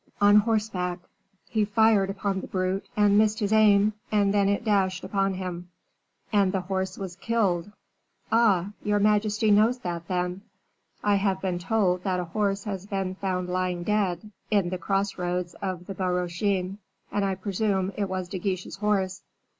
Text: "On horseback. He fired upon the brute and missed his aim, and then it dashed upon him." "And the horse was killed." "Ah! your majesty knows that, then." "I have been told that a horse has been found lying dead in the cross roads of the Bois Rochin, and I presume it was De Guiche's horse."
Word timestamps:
"On 0.19 0.37
horseback. 0.37 0.97
He 1.47 1.63
fired 1.63 2.09
upon 2.09 2.41
the 2.41 2.47
brute 2.47 2.87
and 2.97 3.19
missed 3.19 3.37
his 3.39 3.53
aim, 3.53 3.93
and 4.11 4.33
then 4.33 4.49
it 4.49 4.63
dashed 4.65 5.03
upon 5.03 5.35
him." 5.35 5.69
"And 6.33 6.51
the 6.51 6.61
horse 6.61 6.97
was 6.97 7.17
killed." 7.17 7.71
"Ah! 8.31 8.71
your 8.83 8.97
majesty 8.97 9.51
knows 9.51 9.77
that, 9.81 10.07
then." 10.07 10.41
"I 11.03 11.17
have 11.17 11.39
been 11.39 11.59
told 11.59 12.03
that 12.03 12.19
a 12.19 12.25
horse 12.25 12.63
has 12.63 12.87
been 12.87 13.13
found 13.13 13.49
lying 13.49 13.83
dead 13.83 14.31
in 14.49 14.69
the 14.69 14.79
cross 14.79 15.19
roads 15.19 15.53
of 15.61 15.85
the 15.85 15.93
Bois 15.93 16.07
Rochin, 16.09 16.79
and 17.11 17.23
I 17.23 17.35
presume 17.35 17.91
it 17.95 18.09
was 18.09 18.27
De 18.27 18.39
Guiche's 18.39 18.77
horse." 18.77 19.21